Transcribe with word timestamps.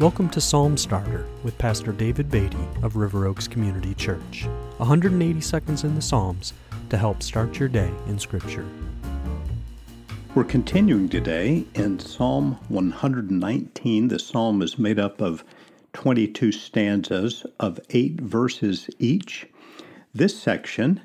Welcome 0.00 0.28
to 0.28 0.40
Psalm 0.40 0.76
Starter 0.76 1.26
with 1.42 1.58
Pastor 1.58 1.90
David 1.90 2.30
Beatty 2.30 2.68
of 2.84 2.94
River 2.94 3.26
Oaks 3.26 3.48
Community 3.48 3.94
Church. 3.94 4.46
180 4.76 5.40
seconds 5.40 5.82
in 5.82 5.96
the 5.96 6.00
Psalms 6.00 6.52
to 6.90 6.96
help 6.96 7.20
start 7.20 7.58
your 7.58 7.68
day 7.68 7.90
in 8.06 8.16
Scripture. 8.16 8.64
We're 10.36 10.44
continuing 10.44 11.08
today 11.08 11.66
in 11.74 11.98
Psalm 11.98 12.60
119. 12.68 14.06
The 14.06 14.20
psalm 14.20 14.62
is 14.62 14.78
made 14.78 15.00
up 15.00 15.20
of 15.20 15.42
22 15.94 16.52
stanzas 16.52 17.44
of 17.58 17.80
eight 17.90 18.20
verses 18.20 18.88
each. 19.00 19.48
This 20.14 20.40
section 20.40 21.00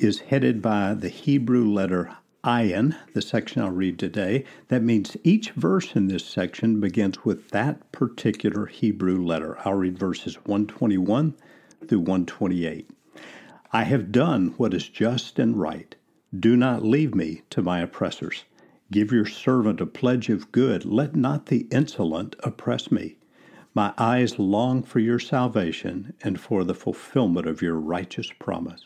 is 0.00 0.18
headed 0.18 0.60
by 0.60 0.94
the 0.94 1.08
Hebrew 1.08 1.64
letter 1.64 2.16
ayin, 2.44 2.94
the 3.14 3.22
section 3.22 3.62
I'll 3.62 3.70
read 3.70 3.98
today. 3.98 4.44
That 4.68 4.82
means 4.82 5.16
each 5.24 5.50
verse 5.52 5.96
in 5.96 6.08
this 6.08 6.24
section 6.24 6.78
begins 6.78 7.24
with 7.24 7.48
that 7.50 7.90
particular 7.90 8.66
Hebrew 8.66 9.24
letter. 9.24 9.58
I'll 9.64 9.74
read 9.74 9.98
verses 9.98 10.36
121 10.44 11.34
through 11.88 11.98
128. 11.98 12.90
I 13.72 13.84
have 13.84 14.12
done 14.12 14.54
what 14.56 14.74
is 14.74 14.88
just 14.88 15.38
and 15.38 15.56
right. 15.56 15.96
Do 16.38 16.56
not 16.56 16.84
leave 16.84 17.14
me 17.14 17.42
to 17.50 17.62
my 17.62 17.80
oppressors. 17.80 18.44
Give 18.90 19.10
your 19.10 19.26
servant 19.26 19.80
a 19.80 19.86
pledge 19.86 20.28
of 20.28 20.52
good. 20.52 20.84
Let 20.84 21.16
not 21.16 21.46
the 21.46 21.66
insolent 21.70 22.36
oppress 22.40 22.92
me. 22.92 23.16
My 23.74 23.94
eyes 23.98 24.38
long 24.38 24.82
for 24.82 25.00
your 25.00 25.18
salvation 25.18 26.12
and 26.22 26.38
for 26.38 26.62
the 26.62 26.74
fulfillment 26.74 27.46
of 27.46 27.62
your 27.62 27.74
righteous 27.74 28.30
promise. 28.38 28.84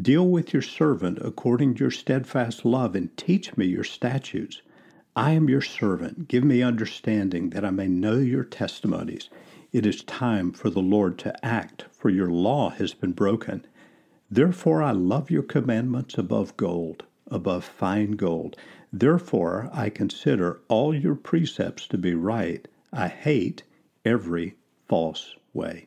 Deal 0.00 0.28
with 0.28 0.52
your 0.52 0.60
servant 0.60 1.18
according 1.22 1.74
to 1.74 1.84
your 1.84 1.90
steadfast 1.92 2.64
love, 2.64 2.96
and 2.96 3.16
teach 3.16 3.56
me 3.56 3.66
your 3.66 3.84
statutes. 3.84 4.60
I 5.14 5.30
am 5.30 5.48
your 5.48 5.60
servant. 5.60 6.26
Give 6.26 6.42
me 6.42 6.62
understanding 6.62 7.50
that 7.50 7.64
I 7.64 7.70
may 7.70 7.86
know 7.86 8.18
your 8.18 8.42
testimonies. 8.42 9.30
It 9.70 9.86
is 9.86 10.02
time 10.02 10.50
for 10.50 10.68
the 10.68 10.82
Lord 10.82 11.16
to 11.20 11.46
act, 11.46 11.84
for 11.92 12.10
your 12.10 12.28
law 12.28 12.70
has 12.70 12.92
been 12.92 13.12
broken. 13.12 13.64
Therefore 14.28 14.82
I 14.82 14.90
love 14.90 15.30
your 15.30 15.44
commandments 15.44 16.18
above 16.18 16.56
gold, 16.56 17.04
above 17.28 17.64
fine 17.64 18.12
gold. 18.12 18.56
Therefore 18.92 19.70
I 19.72 19.90
consider 19.90 20.60
all 20.66 20.92
your 20.92 21.14
precepts 21.14 21.86
to 21.86 21.98
be 21.98 22.14
right. 22.14 22.66
I 22.92 23.06
hate 23.06 23.62
every 24.04 24.56
false 24.88 25.36
way 25.52 25.86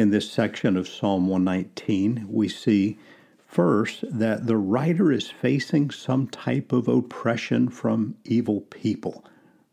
in 0.00 0.08
this 0.08 0.32
section 0.32 0.78
of 0.78 0.88
Psalm 0.88 1.28
119, 1.28 2.24
we 2.26 2.48
see 2.48 2.98
first 3.46 4.02
that 4.10 4.46
the 4.46 4.56
writer 4.56 5.12
is 5.12 5.28
facing 5.30 5.90
some 5.90 6.26
type 6.26 6.72
of 6.72 6.88
oppression 6.88 7.68
from 7.68 8.16
evil 8.24 8.62
people. 8.62 9.22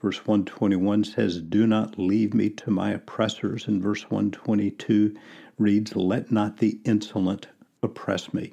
Verse 0.01 0.27
121 0.27 1.05
says, 1.05 1.39
Do 1.39 1.65
not 1.65 1.97
leave 1.97 2.33
me 2.33 2.49
to 2.49 2.69
my 2.69 2.91
oppressors. 2.91 3.67
And 3.67 3.81
verse 3.81 4.03
122 4.09 5.15
reads, 5.57 5.95
Let 5.95 6.29
not 6.29 6.57
the 6.57 6.77
insolent 6.83 7.47
oppress 7.81 8.33
me. 8.33 8.51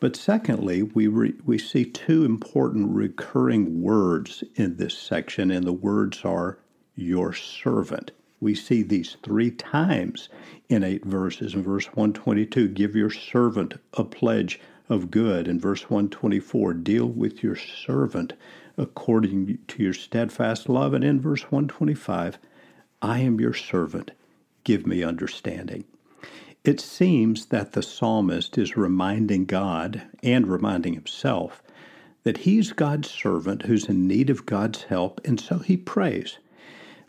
But 0.00 0.16
secondly, 0.16 0.82
we, 0.82 1.06
re- 1.06 1.34
we 1.44 1.58
see 1.58 1.84
two 1.84 2.24
important 2.24 2.94
recurring 2.94 3.82
words 3.82 4.42
in 4.54 4.78
this 4.78 4.96
section, 4.96 5.50
and 5.50 5.66
the 5.66 5.72
words 5.74 6.24
are 6.24 6.58
your 6.94 7.34
servant. 7.34 8.10
We 8.40 8.54
see 8.54 8.82
these 8.82 9.16
three 9.22 9.50
times 9.50 10.28
in 10.68 10.84
eight 10.84 11.04
verses. 11.04 11.54
In 11.54 11.62
verse 11.62 11.86
122, 11.86 12.68
give 12.68 12.94
your 12.94 13.10
servant 13.10 13.74
a 13.94 14.04
pledge 14.04 14.60
of 14.88 15.10
good. 15.10 15.48
In 15.48 15.58
verse 15.58 15.90
124, 15.90 16.74
deal 16.74 17.06
with 17.06 17.42
your 17.42 17.56
servant 17.56 18.32
according 18.76 19.58
to 19.68 19.82
your 19.82 19.92
steadfast 19.92 20.68
love. 20.68 20.94
And 20.94 21.04
in 21.04 21.20
verse 21.20 21.42
125, 21.42 22.38
I 23.02 23.18
am 23.20 23.40
your 23.40 23.54
servant. 23.54 24.12
Give 24.64 24.86
me 24.86 25.02
understanding. 25.02 25.84
It 26.64 26.80
seems 26.80 27.46
that 27.46 27.72
the 27.72 27.82
psalmist 27.82 28.58
is 28.58 28.76
reminding 28.76 29.46
God 29.46 30.02
and 30.22 30.46
reminding 30.46 30.94
himself 30.94 31.62
that 32.24 32.38
he's 32.38 32.72
God's 32.72 33.10
servant 33.10 33.62
who's 33.62 33.88
in 33.88 34.06
need 34.06 34.28
of 34.28 34.44
God's 34.44 34.82
help, 34.84 35.20
and 35.24 35.40
so 35.40 35.58
he 35.60 35.76
prays. 35.76 36.38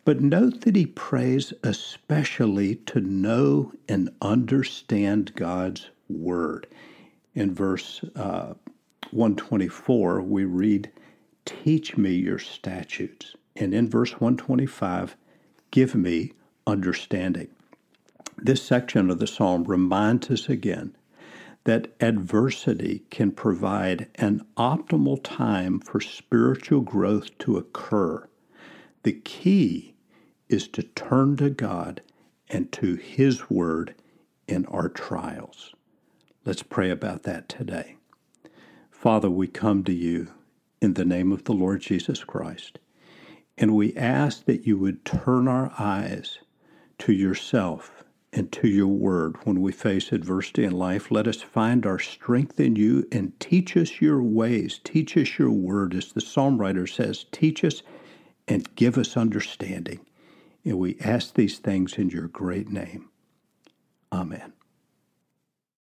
But 0.10 0.22
note 0.22 0.62
that 0.62 0.76
he 0.76 0.88
prays 0.88 1.54
especially 1.64 2.78
to 2.88 3.00
know 3.00 3.74
and 3.88 4.10
understand 4.24 5.36
God's 5.36 5.92
word. 6.08 6.66
In 7.36 7.54
verse 7.54 8.04
uh, 8.16 8.56
124, 9.12 10.24
we 10.24 10.46
read, 10.46 10.90
Teach 11.46 11.96
me 11.96 12.16
your 12.16 12.40
statutes. 12.40 13.36
And 13.56 13.72
in 13.72 13.88
verse 13.88 14.14
125, 14.14 15.16
Give 15.70 15.94
me 15.94 16.34
understanding. 16.66 17.50
This 18.36 18.64
section 18.64 19.12
of 19.12 19.20
the 19.20 19.28
psalm 19.28 19.64
reminds 19.66 20.32
us 20.32 20.50
again 20.50 20.98
that 21.66 21.94
adversity 22.00 23.04
can 23.12 23.30
provide 23.30 24.08
an 24.16 24.44
optimal 24.58 25.20
time 25.22 25.80
for 25.80 26.02
spiritual 26.02 26.82
growth 26.82 27.38
to 27.38 27.58
occur. 27.58 28.28
The 29.04 29.14
key 29.14 29.94
is 30.50 30.68
to 30.70 30.84
turn 30.84 31.38
to 31.38 31.50
God 31.50 32.02
and 32.50 32.72
to 32.74 32.96
His 32.96 33.50
Word 33.50 33.96
in 34.48 34.66
our 34.66 34.90
trials. 34.90 35.74
Let's 36.46 36.64
pray 36.64 36.90
about 36.90 37.24
that 37.24 37.48
today. 37.48 37.96
Father, 38.90 39.30
we 39.30 39.48
come 39.48 39.84
to 39.84 39.94
you 39.94 40.30
in 40.82 40.96
the 40.96 41.06
name 41.06 41.32
of 41.32 41.44
the 41.44 41.54
Lord 41.54 41.82
Jesus 41.82 42.24
Christ, 42.24 42.80
and 43.58 43.76
we 43.76 43.96
ask 43.96 44.46
that 44.46 44.66
you 44.66 44.78
would 44.78 45.06
turn 45.06 45.48
our 45.48 45.72
eyes 45.78 46.40
to 47.00 47.14
yourself 47.14 48.04
and 48.32 48.52
to 48.52 48.68
your 48.68 48.88
word 48.88 49.38
when 49.44 49.62
we 49.62 49.72
face 49.72 50.12
adversity 50.12 50.64
in 50.64 50.72
life. 50.72 51.12
Let 51.12 51.28
us 51.28 51.42
find 51.42 51.86
our 51.86 52.00
strength 52.00 52.60
in 52.60 52.76
you 52.76 53.08
and 53.12 53.38
teach 53.40 53.76
us 53.76 54.02
your 54.02 54.22
ways. 54.22 54.80
Teach 54.84 55.18
us 55.18 55.40
your 55.40 55.52
word. 55.52 55.96
As 55.96 56.12
the 56.12 56.22
psalm 56.22 56.58
writer 56.60 56.88
says, 56.88 57.26
teach 57.32 57.64
us 57.64 57.82
and 58.48 58.74
give 58.76 58.98
us 58.98 59.18
understanding. 59.18 60.00
And 60.66 60.78
we 60.78 60.98
ask 61.00 61.34
these 61.34 61.58
things 61.60 61.98
in 61.98 62.10
your 62.10 62.28
great 62.28 62.70
name. 62.70 63.10
Amen. 64.12 64.54